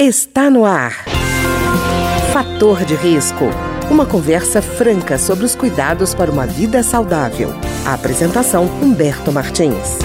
Está 0.00 0.48
no 0.48 0.64
ar. 0.64 0.92
Fator 2.32 2.84
de 2.84 2.94
risco. 2.94 3.46
Uma 3.90 4.06
conversa 4.06 4.62
franca 4.62 5.18
sobre 5.18 5.44
os 5.44 5.56
cuidados 5.56 6.14
para 6.14 6.30
uma 6.30 6.46
vida 6.46 6.84
saudável. 6.84 7.50
A 7.84 7.94
apresentação 7.94 8.66
Humberto 8.80 9.32
Martins. 9.32 9.98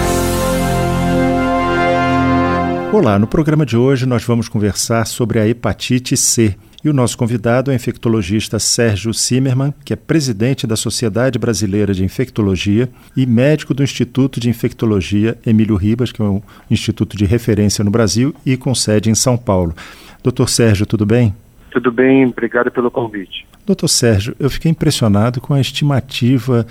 Olá, 2.92 3.20
no 3.20 3.28
programa 3.28 3.64
de 3.64 3.76
hoje 3.76 4.04
nós 4.04 4.24
vamos 4.24 4.48
conversar 4.48 5.06
sobre 5.06 5.38
a 5.38 5.46
hepatite 5.46 6.16
C. 6.16 6.56
E 6.84 6.88
o 6.90 6.92
nosso 6.92 7.16
convidado 7.16 7.70
é 7.70 7.74
o 7.74 7.76
infectologista 7.76 8.58
Sérgio 8.58 9.10
Zimmermann, 9.14 9.72
que 9.86 9.94
é 9.94 9.96
presidente 9.96 10.66
da 10.66 10.76
Sociedade 10.76 11.38
Brasileira 11.38 11.94
de 11.94 12.04
Infectologia 12.04 12.90
e 13.16 13.24
médico 13.24 13.72
do 13.72 13.82
Instituto 13.82 14.38
de 14.38 14.50
Infectologia 14.50 15.38
Emílio 15.46 15.76
Ribas, 15.76 16.12
que 16.12 16.20
é 16.20 16.24
um 16.26 16.42
instituto 16.70 17.16
de 17.16 17.24
referência 17.24 17.82
no 17.82 17.90
Brasil 17.90 18.34
e 18.44 18.54
com 18.54 18.74
sede 18.74 19.08
em 19.08 19.14
São 19.14 19.34
Paulo. 19.34 19.74
Doutor 20.22 20.46
Sérgio, 20.50 20.84
tudo 20.84 21.06
bem? 21.06 21.34
Tudo 21.70 21.90
bem, 21.90 22.26
obrigado 22.26 22.70
pelo 22.70 22.90
convite. 22.90 23.46
Doutor 23.64 23.88
Sérgio, 23.88 24.36
eu 24.38 24.50
fiquei 24.50 24.70
impressionado 24.70 25.40
com 25.40 25.54
a 25.54 25.60
estimativa 25.62 26.66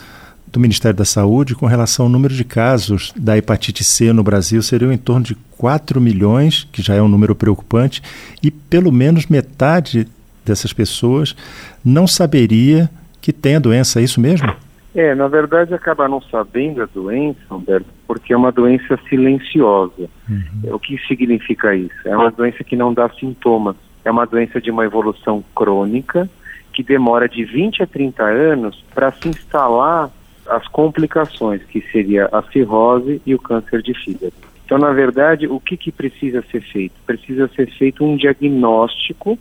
do 0.54 0.60
Ministério 0.60 0.96
da 0.96 1.04
Saúde 1.04 1.56
com 1.56 1.66
relação 1.66 2.06
ao 2.06 2.12
número 2.12 2.32
de 2.32 2.44
casos 2.44 3.12
da 3.18 3.36
hepatite 3.36 3.84
C 3.84 4.14
no 4.14 4.22
Brasil 4.22 4.62
seriam 4.62 4.94
em 4.94 4.98
torno 5.00 5.26
de 5.26 5.36
4 5.58 6.00
milhões, 6.00 6.68
que 6.72 6.80
já 6.80 6.94
é 6.94 7.02
um 7.02 7.08
número 7.08 7.34
preocupante, 7.34 8.04
e 8.42 8.52
pelo 8.52 8.92
menos 8.92 9.26
metade 9.26 10.08
dessas 10.46 10.72
pessoas 10.72 11.36
não 11.84 12.06
saberia 12.06 12.88
que 13.20 13.34
tem 13.34 13.56
a 13.56 13.60
doença, 13.60 14.00
é 14.00 14.04
isso 14.04 14.22
mesmo? 14.22 14.54
É, 14.94 15.16
na 15.16 15.28
verdade 15.28 15.74
acaba 15.74 16.08
não 16.08 16.22
sabendo 16.22 16.84
a 16.84 16.86
doença, 16.86 17.40
Humberto, 17.50 17.88
porque 18.06 18.32
é 18.32 18.38
uma 18.38 18.52
doença 18.52 19.00
silenciosa. 19.10 20.08
Uhum. 20.30 20.76
O 20.76 20.78
que 20.78 21.00
significa 21.08 21.76
isso? 21.76 21.96
É 22.06 22.16
uma 22.16 22.30
doença 22.30 22.64
que 22.64 22.76
não 22.76 22.94
dá 22.94 23.10
sintomas. 23.10 23.76
É 24.06 24.12
uma 24.12 24.28
doença 24.28 24.62
de 24.62 24.70
uma 24.70 24.86
evolução 24.86 25.44
crônica 25.56 26.30
que 26.72 26.84
demora 26.84 27.28
de 27.28 27.44
20 27.44 27.82
a 27.82 27.88
30 27.88 28.24
anos 28.24 28.84
para 28.94 29.12
se 29.12 29.30
instalar 29.30 30.12
as 30.48 30.68
complicações, 30.68 31.64
que 31.64 31.82
seria 31.92 32.26
a 32.32 32.42
cirrose 32.44 33.22
e 33.26 33.34
o 33.34 33.40
câncer 33.40 33.82
de 33.82 33.94
fígado. 33.94 34.34
Então, 34.66 34.78
na 34.78 34.92
verdade, 34.92 35.48
o 35.48 35.60
que, 35.60 35.78
que 35.78 35.92
precisa 35.92 36.44
ser 36.52 36.62
feito? 36.62 36.96
Precisa 37.06 37.48
ser 37.50 37.70
feito 37.72 38.04
um 38.04 38.16
diagnóstico 38.16 39.38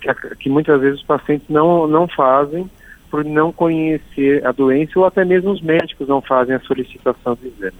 que, 0.00 0.36
que 0.36 0.50
muitas 0.50 0.80
vezes 0.80 1.00
os 1.00 1.06
pacientes 1.06 1.48
não, 1.48 1.86
não 1.86 2.06
fazem 2.06 2.70
por 3.10 3.24
não 3.24 3.52
conhecer 3.52 4.46
a 4.46 4.52
doença 4.52 4.98
ou 4.98 5.04
até 5.04 5.24
mesmo 5.24 5.50
os 5.50 5.62
médicos 5.62 6.08
não 6.08 6.20
fazem 6.20 6.54
a 6.54 6.60
solicitação 6.60 7.34
do 7.34 7.46
exame. 7.46 7.76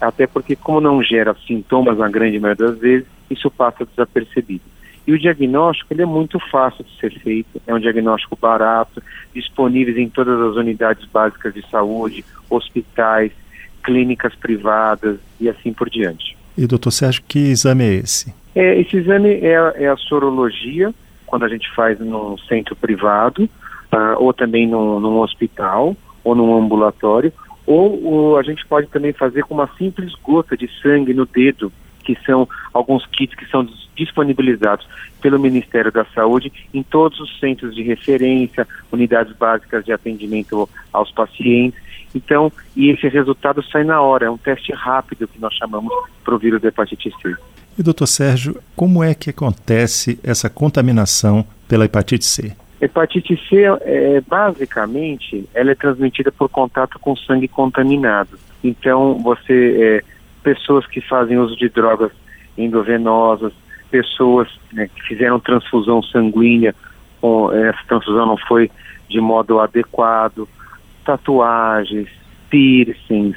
Até 0.00 0.26
porque, 0.26 0.54
como 0.54 0.80
não 0.80 1.02
gera 1.02 1.36
sintomas 1.46 1.98
na 1.98 2.08
grande 2.08 2.38
maioria 2.38 2.66
das 2.68 2.78
vezes, 2.78 3.06
isso 3.28 3.50
passa 3.50 3.84
desapercebido. 3.84 4.62
E 5.08 5.12
o 5.14 5.18
diagnóstico 5.18 5.94
ele 5.94 6.02
é 6.02 6.06
muito 6.06 6.38
fácil 6.50 6.84
de 6.84 6.94
ser 7.00 7.10
feito, 7.20 7.62
é 7.66 7.74
um 7.74 7.80
diagnóstico 7.80 8.36
barato, 8.36 9.02
disponível 9.34 9.96
em 9.96 10.10
todas 10.10 10.38
as 10.38 10.54
unidades 10.54 11.06
básicas 11.06 11.54
de 11.54 11.66
saúde, 11.70 12.22
hospitais, 12.50 13.32
clínicas 13.82 14.34
privadas 14.34 15.18
e 15.40 15.48
assim 15.48 15.72
por 15.72 15.88
diante. 15.88 16.36
E 16.58 16.66
doutor 16.66 16.90
Sérgio, 16.90 17.22
que 17.26 17.38
exame 17.38 17.84
é 17.84 17.94
esse? 17.94 18.34
É, 18.54 18.78
esse 18.78 18.98
exame 18.98 19.30
é, 19.30 19.54
é, 19.76 19.88
a 19.88 19.96
sorologia, 19.96 20.92
quando 21.26 21.46
a 21.46 21.48
gente 21.48 21.74
faz 21.74 21.98
num 21.98 22.36
centro 22.36 22.76
privado, 22.76 23.44
uh, 23.44 24.22
ou 24.22 24.34
também 24.34 24.66
num, 24.66 25.00
num, 25.00 25.20
hospital, 25.20 25.96
ou 26.22 26.34
num 26.34 26.54
ambulatório, 26.54 27.32
ou, 27.66 28.04
ou 28.04 28.36
a 28.36 28.42
gente 28.42 28.66
pode 28.66 28.88
também 28.88 29.14
fazer 29.14 29.42
com 29.44 29.54
uma 29.54 29.70
simples 29.78 30.12
gota 30.22 30.54
de 30.54 30.68
sangue 30.82 31.14
no 31.14 31.24
dedo, 31.24 31.72
que 32.08 32.16
são 32.24 32.48
alguns 32.72 33.04
kits 33.04 33.34
que 33.34 33.44
são 33.50 33.68
disponibilizados 33.94 34.88
pelo 35.20 35.38
Ministério 35.38 35.92
da 35.92 36.06
Saúde 36.06 36.50
em 36.72 36.82
todos 36.82 37.20
os 37.20 37.38
centros 37.38 37.74
de 37.74 37.82
referência, 37.82 38.66
unidades 38.90 39.36
básicas 39.36 39.84
de 39.84 39.92
atendimento 39.92 40.66
aos 40.90 41.10
pacientes. 41.12 41.78
Então, 42.14 42.50
e 42.74 42.88
esse 42.88 43.06
resultado 43.08 43.62
sai 43.62 43.84
na 43.84 44.00
hora, 44.00 44.24
é 44.24 44.30
um 44.30 44.38
teste 44.38 44.72
rápido 44.72 45.28
que 45.28 45.38
nós 45.38 45.52
chamamos 45.52 45.92
para 46.24 46.34
o 46.34 46.38
vírus 46.38 46.62
da 46.62 46.68
hepatite 46.68 47.12
C. 47.20 47.36
E 47.78 47.82
doutor 47.82 48.06
Sérgio, 48.06 48.56
como 48.74 49.04
é 49.04 49.14
que 49.14 49.28
acontece 49.28 50.18
essa 50.24 50.48
contaminação 50.48 51.44
pela 51.68 51.84
hepatite 51.84 52.24
C? 52.24 52.56
Hepatite 52.80 53.38
C, 53.50 53.64
é, 53.82 54.22
basicamente, 54.22 55.46
ela 55.52 55.72
é 55.72 55.74
transmitida 55.74 56.32
por 56.32 56.48
contato 56.48 56.98
com 56.98 57.14
sangue 57.14 57.48
contaminado. 57.48 58.38
Então, 58.64 59.18
você, 59.18 60.02
é, 60.02 60.17
pessoas 60.54 60.86
que 60.86 61.02
fazem 61.02 61.38
uso 61.38 61.54
de 61.54 61.68
drogas 61.68 62.10
endovenosas, 62.56 63.52
pessoas 63.90 64.48
né, 64.72 64.88
que 64.88 65.02
fizeram 65.02 65.38
transfusão 65.38 66.02
sanguínea, 66.02 66.74
ou, 67.20 67.54
essa 67.54 67.80
transfusão 67.86 68.24
não 68.24 68.38
foi 68.38 68.70
de 69.10 69.20
modo 69.20 69.60
adequado, 69.60 70.48
tatuagens, 71.04 72.08
piercings, 72.48 73.36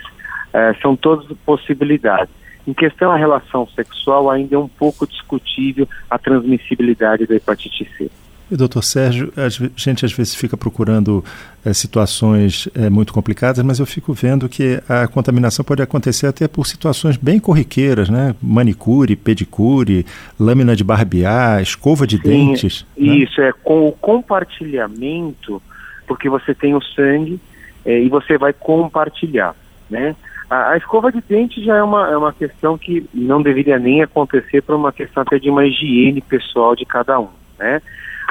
é, 0.54 0.74
são 0.82 0.96
todas 0.96 1.26
possibilidades. 1.46 2.34
Em 2.66 2.74
questão 2.74 3.12
à 3.12 3.18
relação 3.18 3.68
sexual, 3.76 4.30
ainda 4.30 4.56
é 4.56 4.60
um 4.60 4.70
pouco 4.70 5.06
discutível 5.06 5.86
a 6.10 6.18
transmissibilidade 6.18 7.26
da 7.26 7.36
hepatite 7.36 7.90
C. 7.98 8.10
E, 8.52 8.58
doutor 8.58 8.84
Sérgio, 8.84 9.32
a 9.38 9.48
gente 9.78 10.06
às 10.06 10.12
vezes 10.12 10.36
fica 10.36 10.58
procurando 10.58 11.24
é, 11.64 11.72
situações 11.72 12.68
é, 12.76 12.90
muito 12.90 13.14
complicadas, 13.14 13.64
mas 13.64 13.80
eu 13.80 13.86
fico 13.86 14.12
vendo 14.12 14.50
que 14.50 14.78
a 14.90 15.08
contaminação 15.08 15.64
pode 15.64 15.82
acontecer 15.82 16.28
até 16.28 16.50
por 16.50 16.68
situações 16.68 17.16
bem 17.16 17.40
corriqueiras, 17.40 18.10
né? 18.10 18.36
Manicure, 18.44 19.16
pedicure, 19.16 20.06
lâmina 20.38 20.76
de 20.76 20.84
barbear, 20.84 21.62
escova 21.62 22.06
de 22.06 22.18
Sim, 22.18 22.24
dentes. 22.24 22.86
Né? 22.98 23.16
Isso, 23.16 23.40
né? 23.40 23.48
é 23.48 23.54
com 23.54 23.88
o 23.88 23.94
compartilhamento, 23.94 25.62
porque 26.06 26.28
você 26.28 26.54
tem 26.54 26.76
o 26.76 26.82
sangue 26.82 27.40
é, 27.86 28.02
e 28.02 28.10
você 28.10 28.38
vai 28.38 28.52
compartilhar, 28.52 29.56
né? 29.90 30.14
A, 30.50 30.72
a, 30.72 30.78
escova 30.78 31.10
de 31.10 31.22
dente 31.22 31.64
já 31.64 31.78
é 31.78 31.84
uma, 31.84 32.12
é 32.12 32.18
uma 32.18 32.34
questão 32.34 32.78
que 32.78 33.08
não 33.14 33.42
deveria 33.42 33.80
nem 33.80 34.02
acontecer 34.04 34.62
por 34.62 34.76
uma 34.76 34.92
questão 34.92 35.24
até 35.24 35.40
de 35.40 35.50
uma 35.50 35.66
higiene 35.66 36.20
pessoal 36.20 36.76
de 36.76 36.84
cada 36.86 37.18
um, 37.18 37.30
né? 37.58 37.82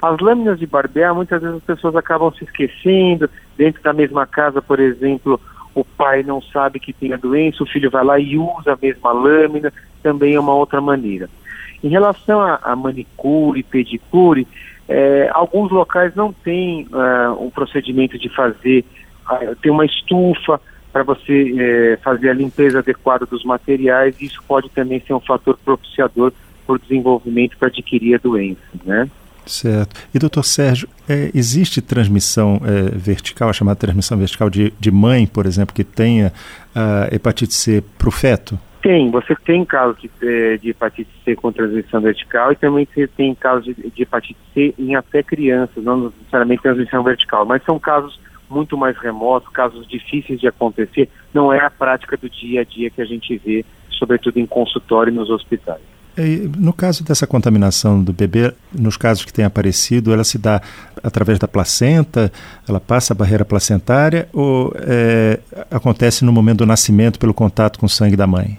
As 0.03 0.19
lâminas 0.19 0.59
de 0.59 0.67
barbear, 0.67 1.15
muitas 1.15 1.43
vezes 1.43 1.57
as 1.59 1.63
pessoas 1.63 1.95
acabam 1.95 2.33
se 2.33 2.45
esquecendo, 2.45 3.29
dentro 3.57 3.83
da 3.83 3.93
mesma 3.93 4.27
casa, 4.27 4.63
por 4.63 4.81
exemplo, 4.81 5.39
o 5.75 5.85
pai 5.85 6.23
não 6.23 6.41
sabe 6.41 6.81
que 6.81 6.93
tem 6.93 7.13
a 7.13 7.19
doença, 7.19 7.63
o 7.63 7.67
filho 7.67 7.91
vai 7.91 8.05
lá 8.05 8.19
e 8.19 8.39
usa 8.39 8.73
a 8.73 8.79
mesma 8.81 9.13
lâmina, 9.13 9.73
também 10.03 10.35
é 10.35 10.41
uma 10.41 10.55
outra 10.55 10.81
maneira. 10.81 11.29
Em 11.85 11.89
relação 11.89 12.41
a, 12.41 12.59
a 12.63 12.75
manicure, 12.75 13.63
pedicure, 13.63 14.47
é, 14.89 15.31
alguns 15.33 15.71
locais 15.71 16.15
não 16.15 16.33
têm 16.33 16.87
uh, 16.87 17.45
um 17.45 17.51
procedimento 17.51 18.19
de 18.19 18.29
fazer, 18.29 18.85
uh, 19.31 19.55
tem 19.57 19.71
uma 19.71 19.85
estufa 19.85 20.61
para 20.93 21.03
você 21.03 21.53
uh, 21.53 22.03
fazer 22.03 22.31
a 22.31 22.35
limpeza 22.35 22.81
adequada 22.81 23.25
dos 23.25 23.45
materiais, 23.45 24.17
e 24.21 24.25
isso 24.25 24.43
pode 24.49 24.69
também 24.71 24.99
ser 25.01 25.15
um 25.15 25.21
fator 25.21 25.57
propiciador 25.65 26.33
para 26.67 26.75
o 26.75 26.79
desenvolvimento 26.79 27.57
para 27.57 27.69
adquirir 27.69 28.17
a 28.17 28.19
doença, 28.19 28.61
né? 28.85 29.09
Certo. 29.47 29.95
E, 30.15 30.19
doutor 30.19 30.45
Sérgio, 30.45 30.89
é, 31.09 31.31
existe 31.35 31.81
transmissão 31.81 32.61
é, 32.65 32.97
vertical, 32.97 33.49
a 33.49 33.53
chamada 33.53 33.77
transmissão 33.77 34.17
vertical 34.19 34.49
de, 34.49 34.73
de 34.79 34.91
mãe, 34.91 35.27
por 35.27 35.47
exemplo, 35.47 35.75
que 35.75 35.85
tenha 35.85 36.33
a 36.75 37.09
hepatite 37.13 37.55
C 37.55 37.83
para 37.99 38.09
o 38.09 38.13
feto? 38.13 38.59
Tem, 38.83 39.11
você 39.11 39.35
tem 39.45 39.65
casos 39.65 40.01
de, 40.01 40.11
é, 40.23 40.57
de, 40.57 40.71
hepatite 40.71 41.11
C 41.25 41.37
com 41.37 41.53
transmissão 41.53 42.01
vertical 42.01 42.51
e 42.53 42.57
também 42.57 42.89
você 42.93 43.07
tem 43.07 43.35
casos 43.35 43.65
de, 43.65 43.75
de 43.75 44.03
hepatite 44.03 44.39
C 44.55 44.75
em 44.79 44.95
até 44.95 45.23
crianças, 45.23 45.85
não 45.85 46.05
necessariamente 46.05 46.63
transmissão 46.63 47.03
vertical, 47.03 47.45
mas 47.45 47.63
são 47.65 47.79
casos 47.79 48.19
muito 48.49 48.77
mais 48.77 48.97
remotos, 48.97 49.49
casos 49.51 49.87
difíceis 49.87 50.41
de 50.41 50.49
acontecer, 50.49 51.09
não 51.33 51.53
é 51.53 51.61
a 51.61 51.71
prática 51.71 52.17
do 52.17 52.29
dia 52.29 52.63
a 52.63 52.65
dia 52.65 52.91
que 52.91 53.01
a 53.01 53.05
gente 53.05 53.37
vê, 53.39 53.65
sobretudo 53.91 54.39
em 54.39 54.47
consultório 54.47 55.13
e 55.13 55.15
nos 55.15 55.31
hospitais. 55.31 55.81
No 56.57 56.73
caso 56.73 57.05
dessa 57.05 57.27
contaminação 57.27 58.03
do 58.03 58.13
bebê, 58.13 58.53
nos 58.73 58.97
casos 58.97 59.25
que 59.25 59.33
tem 59.33 59.45
aparecido, 59.45 60.13
ela 60.13 60.25
se 60.25 60.39
dá 60.39 60.61
através 61.03 61.39
da 61.39 61.49
placenta, 61.49 62.33
ela 62.69 62.81
passa 62.81 63.13
a 63.13 63.17
barreira 63.17 63.45
placentária 63.45 64.29
ou 64.33 64.73
é, 64.77 65.39
acontece 65.71 66.25
no 66.25 66.33
momento 66.33 66.59
do 66.59 66.67
nascimento 66.67 67.19
pelo 67.19 67.33
contato 67.33 67.79
com 67.79 67.87
o 67.87 67.89
sangue 67.89 68.17
da 68.17 68.27
mãe? 68.27 68.59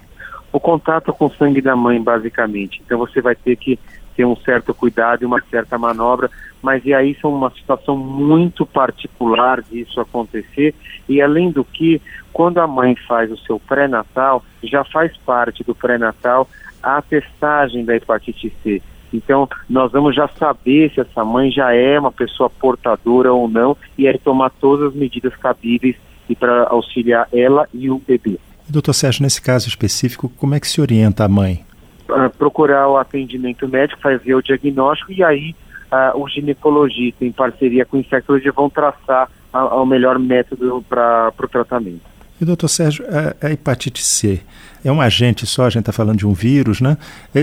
O 0.51 0.59
contato 0.59 1.13
com 1.13 1.25
o 1.25 1.33
sangue 1.33 1.61
da 1.61 1.75
mãe, 1.75 2.01
basicamente. 2.01 2.81
Então 2.85 2.97
você 2.97 3.21
vai 3.21 3.35
ter 3.35 3.55
que 3.55 3.79
ter 4.15 4.25
um 4.25 4.35
certo 4.35 4.73
cuidado 4.73 5.23
e 5.23 5.25
uma 5.25 5.41
certa 5.49 5.77
manobra, 5.77 6.29
mas 6.61 6.85
e 6.85 6.93
aí 6.93 7.17
são 7.21 7.33
uma 7.33 7.49
situação 7.51 7.97
muito 7.97 8.65
particular 8.65 9.61
disso 9.61 9.99
acontecer. 9.99 10.75
E 11.07 11.21
além 11.21 11.51
do 11.51 11.63
que, 11.63 12.01
quando 12.33 12.59
a 12.59 12.67
mãe 12.67 12.95
faz 13.07 13.31
o 13.31 13.37
seu 13.37 13.59
pré-natal, 13.59 14.43
já 14.63 14.83
faz 14.83 15.15
parte 15.17 15.63
do 15.63 15.73
pré-natal 15.73 16.47
a 16.81 17.01
testagem 17.01 17.85
da 17.85 17.95
hepatite 17.95 18.53
C. 18.63 18.81
Então, 19.13 19.47
nós 19.69 19.91
vamos 19.91 20.15
já 20.15 20.27
saber 20.27 20.91
se 20.91 21.01
essa 21.01 21.25
mãe 21.25 21.51
já 21.51 21.73
é 21.73 21.99
uma 21.99 22.11
pessoa 22.11 22.49
portadora 22.49 23.33
ou 23.33 23.49
não, 23.49 23.75
e 23.97 24.07
aí 24.07 24.17
tomar 24.17 24.49
todas 24.49 24.87
as 24.87 24.95
medidas 24.95 25.35
cabíveis 25.35 25.95
e 26.29 26.35
para 26.35 26.67
auxiliar 26.69 27.27
ela 27.33 27.67
e 27.73 27.89
o 27.89 27.99
bebê. 27.99 28.37
Doutor 28.69 28.93
Sérgio, 28.93 29.23
nesse 29.23 29.41
caso 29.41 29.67
específico, 29.67 30.29
como 30.37 30.55
é 30.55 30.59
que 30.59 30.67
se 30.67 30.79
orienta 30.79 31.25
a 31.25 31.27
mãe? 31.27 31.65
uh, 32.11 32.29
procurar 32.37 32.87
o 32.89 32.97
atendimento 32.97 33.67
médico, 33.67 34.01
fazer 34.01 34.35
o 34.35 34.41
diagnóstico 34.41 35.11
e 35.11 35.23
aí 35.23 35.55
uh, 35.91 36.19
o 36.21 36.27
ginecologista, 36.27 37.25
em 37.25 37.31
parceria 37.31 37.85
com 37.85 37.97
o 37.97 37.99
infectologista, 37.99 38.51
vão 38.51 38.69
traçar 38.69 39.29
o 39.53 39.85
melhor 39.85 40.17
método 40.17 40.83
para 40.87 41.33
o 41.37 41.47
tratamento. 41.47 42.10
E 42.41 42.45
doutor 42.45 42.69
Sérgio, 42.69 43.05
a, 43.07 43.45
a, 43.45 43.51
hepatite 43.51 44.01
C 44.01 44.41
é 44.83 44.91
um 44.91 44.99
agente 44.99 45.45
só? 45.45 45.65
A 45.65 45.69
gente 45.69 45.81
está 45.81 45.91
falando 45.91 46.17
de 46.17 46.25
um 46.25 46.33
vírus, 46.33 46.81
né? 46.81 46.97
É, 47.35 47.39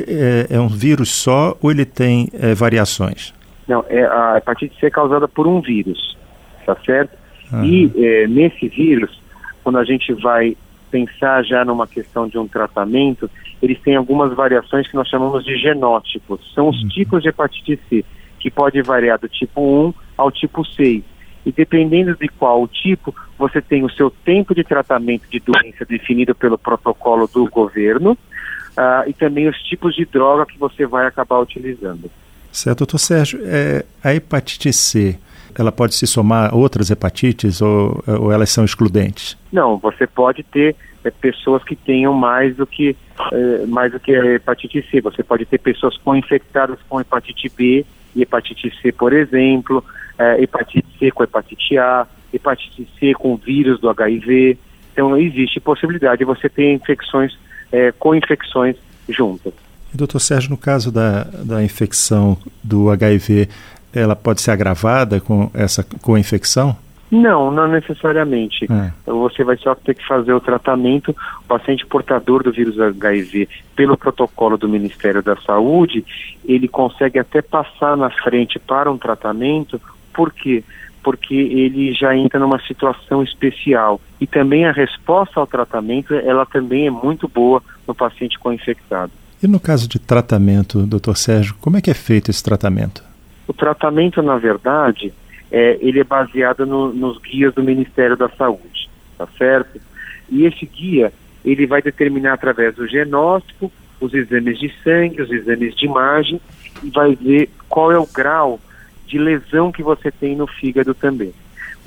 é, 0.50 0.56
é, 0.56 0.60
um 0.60 0.66
vírus 0.66 1.10
só 1.10 1.56
ou 1.62 1.70
ele 1.70 1.84
tem 1.84 2.28
é, 2.32 2.52
variações? 2.52 3.32
Não, 3.68 3.84
é, 3.88 4.04
a 4.04 4.38
hepatite 4.38 4.74
C 4.80 4.86
é 4.86 4.90
causada 4.90 5.28
por 5.28 5.46
um 5.46 5.60
vírus, 5.60 6.18
tá 6.66 6.76
certo? 6.84 7.16
Uhum. 7.52 7.64
E 7.64 7.92
é, 7.96 8.26
nesse 8.26 8.66
vírus, 8.66 9.22
quando 9.62 9.78
a 9.78 9.84
gente 9.84 10.12
vai 10.14 10.56
pensar 10.90 11.44
já 11.44 11.64
numa 11.64 11.86
questão 11.86 12.26
de 12.26 12.36
um 12.36 12.48
tratamento, 12.48 13.30
eles 13.62 13.80
têm 13.82 13.94
algumas 13.94 14.34
variações 14.34 14.88
que 14.88 14.96
nós 14.96 15.06
chamamos 15.06 15.44
de 15.44 15.56
genótipos. 15.58 16.40
São 16.52 16.70
os 16.70 16.82
uhum. 16.82 16.88
tipos 16.88 17.22
de 17.22 17.28
hepatite 17.28 17.78
C, 17.88 18.04
que 18.40 18.50
pode 18.50 18.82
variar 18.82 19.20
do 19.20 19.28
tipo 19.28 19.60
1 19.60 19.94
ao 20.16 20.32
tipo 20.32 20.64
6 20.64 21.04
e 21.48 21.52
dependendo 21.52 22.14
de 22.14 22.28
qual 22.28 22.68
tipo, 22.68 23.14
você 23.38 23.62
tem 23.62 23.82
o 23.82 23.90
seu 23.90 24.10
tempo 24.10 24.54
de 24.54 24.62
tratamento 24.62 25.22
de 25.30 25.40
doença 25.40 25.82
definido 25.88 26.34
pelo 26.34 26.58
protocolo 26.58 27.26
do 27.26 27.48
governo 27.48 28.12
uh, 28.12 29.08
e 29.08 29.14
também 29.14 29.48
os 29.48 29.56
tipos 29.62 29.94
de 29.94 30.04
droga 30.04 30.44
que 30.44 30.58
você 30.58 30.84
vai 30.84 31.06
acabar 31.06 31.38
utilizando. 31.38 32.10
Certo, 32.52 32.80
doutor 32.80 32.98
Sérgio, 32.98 33.40
é, 33.44 33.82
a 34.04 34.14
hepatite 34.14 34.70
C, 34.74 35.18
ela 35.58 35.72
pode 35.72 35.94
se 35.94 36.06
somar 36.06 36.52
a 36.52 36.54
outras 36.54 36.90
hepatites 36.90 37.62
ou, 37.62 38.04
ou 38.06 38.30
elas 38.30 38.50
são 38.50 38.62
excludentes? 38.62 39.34
Não, 39.50 39.78
você 39.78 40.06
pode 40.06 40.42
ter 40.42 40.76
é, 41.02 41.10
pessoas 41.10 41.64
que 41.64 41.74
tenham 41.74 42.12
mais 42.12 42.56
do 42.56 42.66
que 42.66 42.94
é, 43.32 43.66
mais 43.66 43.90
do 43.90 43.98
que 43.98 44.14
a 44.14 44.34
hepatite 44.34 44.84
C. 44.90 45.00
Você 45.00 45.22
pode 45.22 45.46
ter 45.46 45.58
pessoas 45.58 45.96
com 45.96 46.14
infectadas 46.14 46.78
com 46.90 47.00
hepatite 47.00 47.50
B 47.56 47.86
e 48.14 48.22
hepatite 48.22 48.70
C, 48.82 48.92
por 48.92 49.14
exemplo 49.14 49.82
é, 50.19 50.43
hepatite 50.43 50.87
C 50.99 51.11
com 51.11 51.23
hepatite 51.23 51.79
A, 51.79 52.06
hepatite 52.32 52.88
C 52.99 53.15
com 53.15 53.37
vírus 53.37 53.81
do 53.81 53.88
HIV. 53.88 54.59
Então, 54.93 55.17
existe 55.17 55.61
possibilidade 55.61 56.19
de 56.19 56.25
você 56.25 56.49
ter 56.49 56.73
infecções 56.73 57.38
é, 57.70 57.93
com 57.93 58.15
infecções 58.15 58.76
juntas. 59.09 59.53
E, 59.94 59.97
doutor 59.97 60.19
Sérgio, 60.19 60.50
no 60.50 60.56
caso 60.56 60.91
da, 60.91 61.25
da 61.25 61.62
infecção 61.62 62.37
do 62.62 62.91
HIV, 62.91 63.49
ela 63.93 64.15
pode 64.15 64.43
ser 64.43 64.50
agravada 64.50 65.20
com 65.20 65.50
essa 65.55 65.82
com 66.03 66.15
a 66.15 66.20
infecção? 66.20 66.76
Não, 67.11 67.50
não 67.50 67.67
necessariamente. 67.69 68.67
É. 68.70 69.11
Você 69.11 69.43
vai 69.43 69.56
só 69.56 69.75
ter 69.75 69.94
que 69.94 70.06
fazer 70.06 70.32
o 70.35 70.41
tratamento. 70.41 71.17
O 71.43 71.44
paciente 71.49 71.87
portador 71.87 72.43
do 72.43 72.53
vírus 72.53 72.79
HIV, 72.79 73.49
pelo 73.75 73.97
protocolo 73.97 74.59
do 74.59 74.69
Ministério 74.69 75.23
da 75.23 75.35
Saúde, 75.37 76.05
ele 76.44 76.69
consegue 76.69 77.19
até 77.19 77.41
passar 77.41 77.97
na 77.97 78.11
frente 78.11 78.59
para 78.59 78.93
um 78.93 78.99
tratamento 78.99 79.81
por 80.19 80.32
quê? 80.32 80.65
Porque 81.00 81.32
ele 81.32 81.93
já 81.93 82.17
entra 82.17 82.41
numa 82.41 82.61
situação 82.67 83.23
especial. 83.23 84.00
E 84.20 84.26
também 84.26 84.65
a 84.65 84.73
resposta 84.73 85.38
ao 85.38 85.47
tratamento, 85.47 86.12
ela 86.12 86.44
também 86.44 86.88
é 86.88 86.91
muito 86.91 87.29
boa 87.29 87.62
no 87.87 87.94
paciente 87.94 88.37
com 88.37 88.53
infectado. 88.53 89.12
E 89.41 89.47
no 89.47 89.61
caso 89.61 89.87
de 89.87 90.00
tratamento, 90.00 90.85
doutor 90.85 91.17
Sérgio, 91.17 91.55
como 91.61 91.76
é 91.76 91.81
que 91.81 91.88
é 91.88 91.94
feito 91.94 92.32
esse 92.32 92.43
tratamento? 92.43 93.05
O 93.47 93.53
tratamento, 93.53 94.20
na 94.20 94.37
verdade, 94.38 95.15
é, 95.53 95.79
ele 95.81 96.00
é 96.00 96.05
baseado 96.05 96.67
no, 96.67 96.93
nos 96.93 97.19
guias 97.19 97.55
do 97.55 97.62
Ministério 97.62 98.17
da 98.17 98.29
Saúde, 98.31 98.91
tá 99.17 99.29
certo? 99.38 99.81
E 100.29 100.44
esse 100.44 100.67
guia, 100.67 101.12
ele 101.44 101.65
vai 101.65 101.81
determinar 101.81 102.32
através 102.32 102.75
do 102.75 102.88
genótipo, 102.88 103.70
os 104.00 104.12
exames 104.12 104.59
de 104.59 104.73
sangue, 104.82 105.23
os 105.23 105.31
exames 105.31 105.76
de 105.76 105.87
imagem, 105.87 106.41
e 106.82 106.91
vai 106.91 107.15
ver 107.15 107.49
qual 107.69 107.93
é 107.93 107.99
o 107.99 108.06
grau 108.06 108.59
de 109.08 109.19
lesão 109.19 109.72
que 109.72 109.82
você 109.82 110.12
tem 110.12 110.37
no 110.37 110.46
fígado 110.46 110.94
também. 110.94 111.32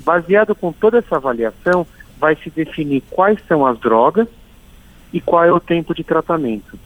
Baseado 0.04 0.54
com 0.54 0.72
toda 0.72 0.98
essa 0.98 1.16
avaliação, 1.16 1.86
vai 2.18 2.36
se 2.36 2.50
definir 2.50 3.02
quais 3.10 3.38
são 3.46 3.64
as 3.64 3.78
drogas 3.78 4.26
e 5.12 5.20
qual 5.20 5.44
é 5.44 5.52
o 5.52 5.60
tempo 5.60 5.94
de 5.94 6.02
tratamento. 6.02 6.78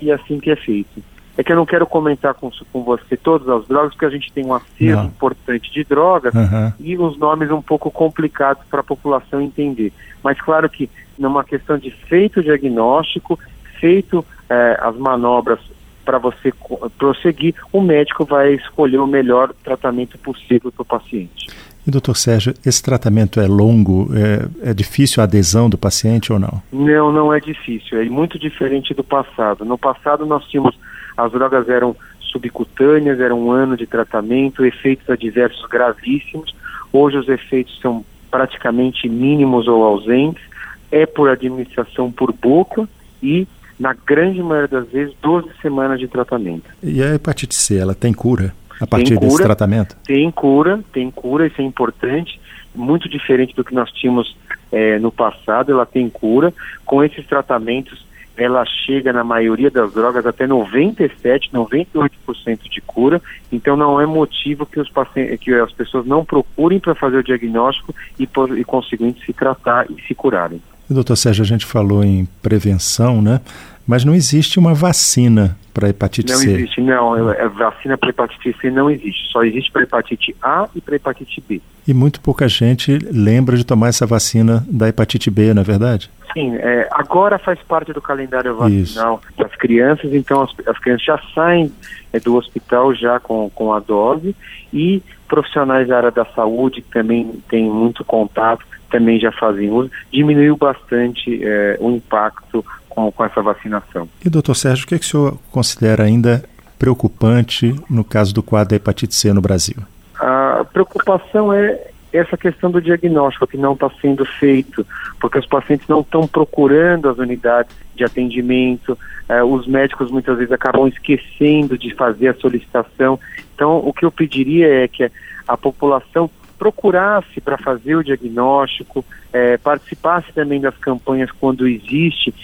E 0.00 0.10
é 0.10 0.14
assim 0.14 0.38
que 0.40 0.50
é 0.50 0.56
feito. 0.56 1.02
É 1.38 1.44
que 1.44 1.52
eu 1.52 1.56
não 1.56 1.66
quero 1.66 1.86
comentar 1.86 2.34
com, 2.34 2.50
com 2.72 2.82
você 2.82 3.16
todas 3.16 3.48
as 3.48 3.66
drogas, 3.68 3.92
porque 3.92 4.06
a 4.06 4.10
gente 4.10 4.32
tem 4.32 4.44
um 4.44 4.54
acervo 4.54 5.02
não. 5.02 5.06
importante 5.06 5.70
de 5.70 5.84
drogas 5.84 6.34
uhum. 6.34 6.72
e 6.80 6.96
os 6.96 7.18
nomes 7.18 7.50
um 7.50 7.62
pouco 7.62 7.90
complicados 7.90 8.64
para 8.70 8.80
a 8.80 8.84
população 8.84 9.40
entender. 9.40 9.92
Mas 10.22 10.40
claro 10.40 10.68
que 10.68 10.88
numa 11.18 11.44
questão 11.44 11.78
de 11.78 11.90
feito 11.90 12.42
diagnóstico, 12.42 13.38
feito 13.78 14.24
eh, 14.48 14.78
as 14.80 14.96
manobras 14.96 15.60
para 16.06 16.18
você 16.18 16.52
prosseguir, 16.96 17.54
o 17.72 17.82
médico 17.82 18.24
vai 18.24 18.54
escolher 18.54 18.98
o 18.98 19.06
melhor 19.06 19.52
tratamento 19.64 20.16
possível 20.18 20.70
para 20.70 20.82
o 20.82 20.84
paciente. 20.84 21.48
E 21.86 21.90
doutor 21.90 22.16
Sérgio, 22.16 22.54
esse 22.64 22.82
tratamento 22.82 23.40
é 23.40 23.46
longo? 23.46 24.08
É, 24.14 24.70
é, 24.70 24.74
difícil 24.74 25.20
a 25.20 25.24
adesão 25.24 25.68
do 25.68 25.76
paciente 25.76 26.32
ou 26.32 26.38
não? 26.38 26.62
Não, 26.72 27.12
não 27.12 27.34
é 27.34 27.38
difícil. 27.38 28.00
É 28.00 28.04
muito 28.06 28.38
diferente 28.38 28.94
do 28.94 29.04
passado. 29.04 29.64
No 29.64 29.76
passado 29.76 30.24
nós 30.24 30.44
tínhamos, 30.46 30.76
as 31.16 31.30
drogas 31.30 31.68
eram 31.68 31.94
subcutâneas, 32.20 33.20
era 33.20 33.34
um 33.34 33.50
ano 33.50 33.76
de 33.76 33.86
tratamento, 33.86 34.64
efeitos 34.64 35.08
adversos 35.08 35.64
gravíssimos. 35.66 36.54
Hoje 36.92 37.18
os 37.18 37.28
efeitos 37.28 37.78
são 37.80 38.04
praticamente 38.30 39.08
mínimos 39.08 39.68
ou 39.68 39.84
ausentes. 39.84 40.42
É 40.90 41.06
por 41.06 41.28
administração 41.28 42.10
por 42.10 42.32
boca 42.32 42.88
e 43.22 43.46
na 43.78 43.94
grande 43.94 44.42
maioria 44.42 44.68
das 44.80 44.88
vezes, 44.88 45.14
12 45.22 45.48
semanas 45.60 46.00
de 46.00 46.08
tratamento. 46.08 46.64
E 46.82 47.02
a 47.02 47.14
hepatite 47.14 47.54
C, 47.54 47.76
ela 47.76 47.94
tem 47.94 48.12
cura 48.12 48.54
a 48.80 48.86
partir 48.86 49.14
cura, 49.14 49.26
desse 49.26 49.42
tratamento? 49.42 49.96
Tem 50.04 50.30
cura, 50.30 50.80
tem 50.92 51.10
cura, 51.10 51.46
isso 51.46 51.60
é 51.60 51.64
importante, 51.64 52.40
muito 52.74 53.08
diferente 53.08 53.54
do 53.54 53.64
que 53.64 53.74
nós 53.74 53.90
tínhamos 53.90 54.36
é, 54.70 54.98
no 54.98 55.10
passado, 55.12 55.72
ela 55.72 55.86
tem 55.86 56.08
cura. 56.10 56.52
Com 56.84 57.02
esses 57.02 57.26
tratamentos, 57.26 58.04
ela 58.36 58.64
chega 58.66 59.12
na 59.12 59.24
maioria 59.24 59.70
das 59.70 59.92
drogas 59.94 60.26
até 60.26 60.46
97, 60.46 61.50
98% 61.52 62.68
de 62.70 62.80
cura, 62.82 63.20
então 63.50 63.76
não 63.76 64.00
é 64.00 64.04
motivo 64.04 64.66
que, 64.66 64.78
os 64.78 64.90
pacientes, 64.90 65.38
que 65.40 65.54
as 65.54 65.72
pessoas 65.72 66.04
não 66.04 66.24
procurem 66.24 66.78
para 66.78 66.94
fazer 66.94 67.16
o 67.16 67.24
diagnóstico 67.24 67.94
e, 68.18 68.26
por, 68.26 68.56
e 68.58 68.64
conseguinte 68.64 69.24
se 69.24 69.32
tratar 69.32 69.86
e 69.90 70.00
se 70.02 70.14
curarem. 70.14 70.60
Doutor 70.88 71.16
Sérgio, 71.16 71.42
a 71.42 71.46
gente 71.46 71.66
falou 71.66 72.04
em 72.04 72.26
prevenção, 72.40 73.20
né? 73.20 73.40
Mas 73.86 74.04
não 74.04 74.14
existe 74.14 74.58
uma 74.58 74.74
vacina 74.74 75.56
para 75.72 75.88
hepatite 75.88 76.32
não 76.32 76.38
C. 76.38 76.46
Não 76.46 76.54
existe, 76.54 76.80
não. 76.80 77.30
É, 77.30 77.48
vacina 77.48 77.96
para 77.96 78.10
hepatite 78.10 78.56
C 78.60 78.70
não 78.70 78.90
existe. 78.90 79.30
Só 79.30 79.44
existe 79.44 79.70
para 79.70 79.82
hepatite 79.82 80.34
A 80.42 80.68
e 80.74 80.80
para 80.80 80.96
hepatite 80.96 81.42
B. 81.46 81.60
E 81.86 81.94
muito 81.94 82.20
pouca 82.20 82.48
gente 82.48 82.98
lembra 83.12 83.56
de 83.56 83.64
tomar 83.64 83.88
essa 83.88 84.04
vacina 84.06 84.64
da 84.68 84.88
hepatite 84.88 85.30
B, 85.30 85.54
não 85.54 85.62
é 85.62 85.64
verdade? 85.64 86.10
Sim, 86.32 86.56
é, 86.56 86.88
agora 86.90 87.38
faz 87.38 87.60
parte 87.60 87.92
do 87.92 88.02
calendário 88.02 88.56
vacinal 88.56 89.22
Isso. 89.22 89.42
das 89.42 89.54
crianças, 89.54 90.12
então 90.12 90.42
as, 90.42 90.50
as 90.66 90.78
crianças 90.78 91.06
já 91.06 91.20
saem 91.34 91.72
é, 92.12 92.18
do 92.18 92.34
hospital 92.34 92.92
já 92.94 93.20
com, 93.20 93.48
com 93.50 93.72
a 93.72 93.78
dose 93.78 94.34
e 94.72 95.02
profissionais 95.28 95.88
da 95.88 95.96
área 95.96 96.10
da 96.10 96.24
saúde 96.26 96.82
que 96.82 96.90
também 96.90 97.40
têm 97.48 97.70
muito 97.70 98.04
contato 98.04 98.66
também 98.90 99.18
já 99.18 99.32
fazem 99.32 99.70
uso, 99.70 99.90
diminuiu 100.12 100.56
bastante 100.56 101.40
é, 101.42 101.76
o 101.80 101.90
impacto 101.90 102.64
com, 102.88 103.10
com 103.12 103.24
essa 103.24 103.42
vacinação. 103.42 104.08
E 104.24 104.30
doutor 104.30 104.54
Sérgio, 104.54 104.84
o 104.84 104.88
que, 104.88 104.94
é 104.94 104.98
que 104.98 105.04
o 105.04 105.08
senhor 105.08 105.38
considera 105.50 106.04
ainda 106.04 106.44
preocupante 106.78 107.74
no 107.88 108.04
caso 108.04 108.34
do 108.34 108.42
quadro 108.42 108.70
da 108.70 108.76
hepatite 108.76 109.14
C 109.14 109.32
no 109.32 109.40
Brasil? 109.40 109.76
A 110.18 110.64
preocupação 110.72 111.52
é 111.52 111.90
essa 112.12 112.36
questão 112.36 112.70
do 112.70 112.80
diagnóstico 112.80 113.46
que 113.46 113.56
não 113.56 113.74
está 113.74 113.90
sendo 114.00 114.24
feito, 114.24 114.86
porque 115.20 115.38
os 115.38 115.46
pacientes 115.46 115.86
não 115.88 116.00
estão 116.00 116.26
procurando 116.26 117.08
as 117.08 117.18
unidades 117.18 117.74
de 117.94 118.04
atendimento, 118.04 118.98
eh, 119.28 119.42
os 119.42 119.66
médicos 119.66 120.10
muitas 120.10 120.38
vezes 120.38 120.52
acabam 120.52 120.86
esquecendo 120.88 121.76
de 121.76 121.94
fazer 121.94 122.28
a 122.28 122.34
solicitação. 122.34 123.18
Então, 123.54 123.78
o 123.78 123.92
que 123.92 124.04
eu 124.04 124.10
pediria 124.10 124.84
é 124.84 124.88
que 124.88 125.10
a 125.46 125.56
população 125.56 126.30
procurasse 126.58 127.40
para 127.40 127.58
fazer 127.58 127.96
o 127.96 128.04
diagnóstico, 128.04 129.04
é, 129.32 129.56
participasse 129.56 130.32
também 130.32 130.60
das 130.60 130.76
campanhas 130.78 131.30
quando 131.30 131.66
existe 131.66 132.34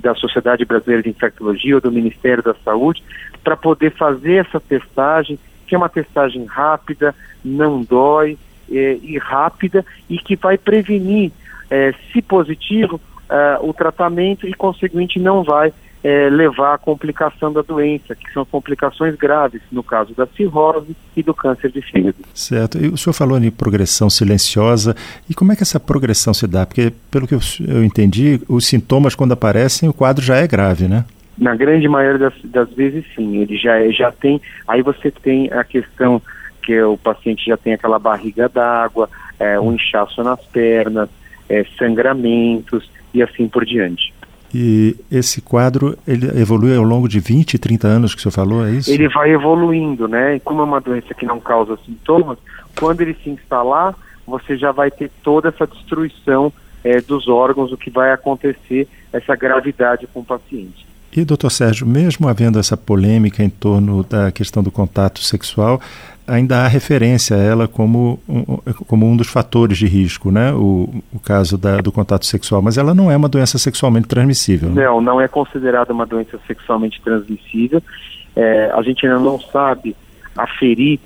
da 0.00 0.14
Sociedade 0.14 0.64
Brasileira 0.64 1.02
de 1.02 1.10
Infectologia 1.10 1.74
ou 1.74 1.80
do 1.80 1.92
Ministério 1.92 2.42
da 2.42 2.54
Saúde, 2.64 3.02
para 3.42 3.56
poder 3.56 3.90
fazer 3.92 4.46
essa 4.46 4.60
testagem, 4.60 5.38
que 5.66 5.74
é 5.74 5.78
uma 5.78 5.88
testagem 5.88 6.44
rápida, 6.44 7.14
não 7.44 7.82
dói 7.82 8.38
é, 8.70 8.98
e 9.02 9.18
rápida 9.18 9.84
e 10.08 10.18
que 10.18 10.36
vai 10.36 10.56
prevenir, 10.56 11.32
é, 11.70 11.92
se 12.12 12.22
positivo, 12.22 13.00
é, 13.28 13.58
o 13.60 13.72
tratamento 13.72 14.46
e, 14.46 14.54
consequentemente, 14.54 15.18
não 15.18 15.42
vai 15.42 15.72
é, 16.02 16.28
levar 16.28 16.74
à 16.74 16.78
complicação 16.78 17.52
da 17.52 17.62
doença, 17.62 18.14
que 18.14 18.30
são 18.32 18.44
complicações 18.44 19.14
graves, 19.14 19.62
no 19.70 19.82
caso 19.82 20.14
da 20.14 20.26
cirrose 20.26 20.96
e 21.16 21.22
do 21.22 21.32
câncer 21.32 21.70
de 21.70 21.80
fígado. 21.80 22.16
Certo. 22.34 22.78
E 22.78 22.88
o 22.88 22.96
senhor 22.96 23.14
falou 23.14 23.38
de 23.38 23.50
progressão 23.50 24.10
silenciosa. 24.10 24.96
E 25.30 25.34
como 25.34 25.52
é 25.52 25.56
que 25.56 25.62
essa 25.62 25.78
progressão 25.78 26.34
se 26.34 26.46
dá? 26.46 26.66
Porque, 26.66 26.92
pelo 27.10 27.26
que 27.26 27.34
eu, 27.34 27.40
eu 27.68 27.84
entendi, 27.84 28.40
os 28.48 28.66
sintomas, 28.66 29.14
quando 29.14 29.32
aparecem, 29.32 29.88
o 29.88 29.92
quadro 29.92 30.24
já 30.24 30.36
é 30.36 30.46
grave, 30.46 30.88
né? 30.88 31.04
Na 31.38 31.54
grande 31.54 31.88
maioria 31.88 32.18
das, 32.18 32.34
das 32.44 32.70
vezes, 32.72 33.04
sim. 33.14 33.36
Ele 33.38 33.56
já, 33.56 33.88
já 33.90 34.10
tem. 34.10 34.40
Aí 34.66 34.82
você 34.82 35.10
tem 35.10 35.50
a 35.52 35.62
questão 35.62 36.20
que 36.62 36.80
o 36.82 36.96
paciente 36.96 37.46
já 37.46 37.56
tem 37.56 37.74
aquela 37.74 37.98
barriga 37.98 38.48
d'água, 38.48 39.08
é, 39.38 39.58
um 39.58 39.72
inchaço 39.72 40.22
nas 40.22 40.40
pernas, 40.46 41.08
é, 41.48 41.64
sangramentos 41.78 42.88
e 43.12 43.22
assim 43.22 43.48
por 43.48 43.64
diante. 43.64 44.12
E 44.54 44.96
esse 45.10 45.40
quadro, 45.40 45.96
ele 46.06 46.26
evolui 46.38 46.76
ao 46.76 46.84
longo 46.84 47.08
de 47.08 47.20
20, 47.20 47.58
30 47.58 47.88
anos 47.88 48.14
que 48.14 48.20
o 48.20 48.22
senhor 48.22 48.32
falou, 48.32 48.66
é 48.66 48.72
isso? 48.72 48.90
Ele 48.90 49.08
vai 49.08 49.30
evoluindo, 49.30 50.06
né? 50.06 50.36
E 50.36 50.40
como 50.40 50.60
é 50.60 50.64
uma 50.64 50.80
doença 50.80 51.14
que 51.14 51.24
não 51.24 51.40
causa 51.40 51.78
sintomas, 51.86 52.38
quando 52.78 53.00
ele 53.00 53.16
se 53.22 53.30
instalar, 53.30 53.94
você 54.26 54.56
já 54.56 54.70
vai 54.70 54.90
ter 54.90 55.10
toda 55.22 55.48
essa 55.48 55.66
destruição 55.66 56.52
é, 56.84 57.00
dos 57.00 57.28
órgãos, 57.28 57.72
o 57.72 57.76
que 57.76 57.90
vai 57.90 58.12
acontecer, 58.12 58.88
essa 59.12 59.34
gravidade 59.34 60.06
com 60.12 60.20
o 60.20 60.24
paciente. 60.24 60.91
E, 61.14 61.24
doutor 61.24 61.50
Sérgio, 61.50 61.86
mesmo 61.86 62.26
havendo 62.26 62.58
essa 62.58 62.76
polêmica 62.76 63.42
em 63.42 63.50
torno 63.50 64.02
da 64.02 64.32
questão 64.32 64.62
do 64.62 64.70
contato 64.70 65.20
sexual, 65.20 65.78
ainda 66.26 66.64
há 66.64 66.68
referência 66.68 67.36
a 67.36 67.40
ela 67.40 67.68
como 67.68 68.18
um, 68.28 68.44
como 68.86 69.06
um 69.06 69.16
dos 69.16 69.26
fatores 69.26 69.76
de 69.76 69.86
risco, 69.86 70.30
né? 70.30 70.52
O, 70.52 70.88
o 71.12 71.20
caso 71.20 71.58
da, 71.58 71.78
do 71.78 71.92
contato 71.92 72.24
sexual, 72.24 72.62
mas 72.62 72.78
ela 72.78 72.94
não 72.94 73.10
é 73.10 73.16
uma 73.16 73.28
doença 73.28 73.58
sexualmente 73.58 74.08
transmissível. 74.08 74.70
Né? 74.70 74.84
Não, 74.84 75.00
não 75.00 75.20
é 75.20 75.28
considerada 75.28 75.92
uma 75.92 76.06
doença 76.06 76.38
sexualmente 76.46 77.00
transmissível. 77.02 77.82
É, 78.34 78.70
a 78.74 78.80
gente 78.82 79.06
ainda 79.06 79.18
não 79.18 79.38
sabe 79.38 79.94
aferir 80.36 80.98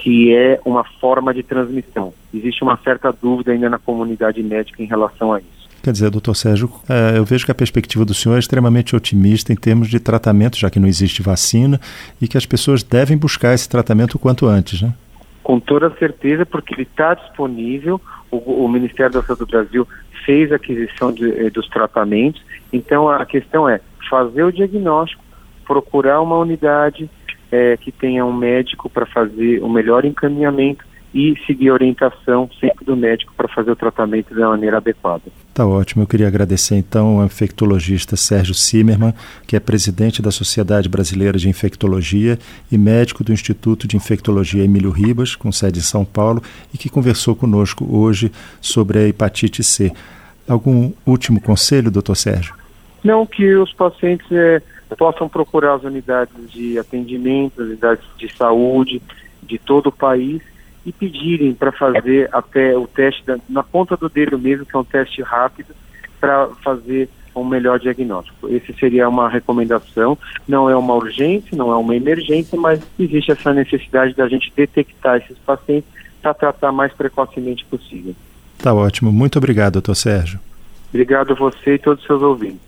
se 0.00 0.32
é 0.32 0.60
uma 0.64 0.84
forma 0.84 1.34
de 1.34 1.42
transmissão. 1.42 2.12
Existe 2.32 2.62
uma 2.62 2.76
certa 2.76 3.12
dúvida 3.12 3.50
ainda 3.50 3.68
na 3.68 3.78
comunidade 3.78 4.40
médica 4.42 4.82
em 4.82 4.86
relação 4.86 5.32
a 5.32 5.40
isso. 5.40 5.57
Quer 5.82 5.92
dizer, 5.92 6.10
doutor 6.10 6.34
Sérgio, 6.34 6.70
é, 6.88 7.18
eu 7.18 7.24
vejo 7.24 7.44
que 7.44 7.52
a 7.52 7.54
perspectiva 7.54 8.04
do 8.04 8.12
senhor 8.12 8.36
é 8.36 8.38
extremamente 8.38 8.96
otimista 8.96 9.52
em 9.52 9.56
termos 9.56 9.88
de 9.88 10.00
tratamento, 10.00 10.58
já 10.58 10.68
que 10.68 10.80
não 10.80 10.88
existe 10.88 11.22
vacina, 11.22 11.80
e 12.20 12.26
que 12.26 12.36
as 12.36 12.44
pessoas 12.44 12.82
devem 12.82 13.16
buscar 13.16 13.54
esse 13.54 13.68
tratamento 13.68 14.14
o 14.14 14.18
quanto 14.18 14.46
antes, 14.46 14.82
né? 14.82 14.92
Com 15.42 15.60
toda 15.60 15.90
certeza, 15.98 16.44
porque 16.44 16.74
ele 16.74 16.82
está 16.82 17.14
disponível, 17.14 18.00
o, 18.30 18.64
o, 18.64 18.68
Ministério 18.68 19.12
da 19.12 19.22
Saúde 19.22 19.40
do 19.40 19.46
Brasil 19.46 19.88
fez 20.26 20.52
a 20.52 20.56
aquisição 20.56 21.12
de, 21.12 21.30
eh, 21.30 21.48
dos 21.48 21.68
tratamentos, 21.68 22.42
então 22.72 23.08
a 23.08 23.24
questão 23.24 23.68
é 23.68 23.80
fazer 24.10 24.42
o 24.42 24.52
diagnóstico, 24.52 25.22
procurar 25.64 26.20
uma 26.20 26.36
unidade 26.36 27.08
é, 27.50 27.76
que 27.76 27.90
tenha 27.90 28.26
um 28.26 28.32
médico 28.32 28.90
para 28.90 29.06
fazer 29.06 29.62
o 29.62 29.68
melhor 29.68 30.04
encaminhamento 30.04 30.84
e 31.18 31.36
seguir 31.44 31.70
a 31.70 31.72
orientação 31.72 32.48
sempre 32.60 32.84
do 32.84 32.96
médico 32.96 33.32
para 33.36 33.48
fazer 33.48 33.72
o 33.72 33.76
tratamento 33.76 34.32
da 34.32 34.50
maneira 34.50 34.76
adequada. 34.76 35.24
Tá 35.52 35.66
ótimo. 35.66 36.04
Eu 36.04 36.06
queria 36.06 36.28
agradecer 36.28 36.76
então 36.76 37.18
ao 37.18 37.26
infectologista 37.26 38.14
Sérgio 38.14 38.54
Zimmermann, 38.54 39.12
que 39.44 39.56
é 39.56 39.60
presidente 39.60 40.22
da 40.22 40.30
Sociedade 40.30 40.88
Brasileira 40.88 41.36
de 41.36 41.48
Infectologia 41.48 42.38
e 42.70 42.78
médico 42.78 43.24
do 43.24 43.32
Instituto 43.32 43.88
de 43.88 43.96
Infectologia 43.96 44.62
Emílio 44.62 44.92
Ribas, 44.92 45.34
com 45.34 45.50
sede 45.50 45.80
em 45.80 45.82
São 45.82 46.04
Paulo, 46.04 46.40
e 46.72 46.78
que 46.78 46.88
conversou 46.88 47.34
conosco 47.34 47.84
hoje 47.90 48.30
sobre 48.60 49.00
a 49.00 49.08
hepatite 49.08 49.64
C. 49.64 49.92
Algum 50.48 50.92
último 51.04 51.40
conselho, 51.40 51.90
doutor 51.90 52.14
Sérgio? 52.14 52.54
Não, 53.02 53.26
que 53.26 53.56
os 53.56 53.72
pacientes 53.72 54.30
é, 54.30 54.62
possam 54.96 55.28
procurar 55.28 55.74
as 55.74 55.82
unidades 55.82 56.48
de 56.52 56.78
atendimento, 56.78 57.60
as 57.60 57.66
unidades 57.66 58.04
de 58.16 58.32
saúde 58.32 59.02
de 59.42 59.58
todo 59.58 59.88
o 59.88 59.92
país 59.92 60.40
e 60.84 60.92
pedirem 60.92 61.54
para 61.54 61.72
fazer 61.72 62.28
até 62.32 62.76
o 62.76 62.86
teste 62.86 63.24
da, 63.26 63.38
na 63.48 63.62
ponta 63.62 63.96
do 63.96 64.08
dedo 64.08 64.38
mesmo, 64.38 64.64
que 64.64 64.76
é 64.76 64.78
um 64.78 64.84
teste 64.84 65.22
rápido, 65.22 65.74
para 66.20 66.48
fazer 66.62 67.08
um 67.34 67.44
melhor 67.44 67.78
diagnóstico. 67.78 68.48
Esse 68.48 68.72
seria 68.74 69.08
uma 69.08 69.28
recomendação. 69.28 70.18
Não 70.46 70.68
é 70.68 70.76
uma 70.76 70.94
urgência, 70.94 71.56
não 71.56 71.70
é 71.70 71.76
uma 71.76 71.94
emergência, 71.94 72.58
mas 72.58 72.80
existe 72.98 73.30
essa 73.30 73.52
necessidade 73.52 74.14
da 74.14 74.28
gente 74.28 74.52
detectar 74.54 75.18
esses 75.18 75.38
pacientes 75.38 75.88
para 76.20 76.34
tratar 76.34 76.72
mais 76.72 76.92
precocemente 76.92 77.64
possível. 77.66 78.14
Tá 78.58 78.74
ótimo. 78.74 79.12
Muito 79.12 79.38
obrigado, 79.38 79.74
doutor 79.74 79.94
Sérgio. 79.94 80.40
Obrigado 80.88 81.32
a 81.32 81.36
você 81.36 81.74
e 81.74 81.78
todos 81.78 82.00
os 82.00 82.06
seus 82.06 82.22
ouvintes. 82.22 82.67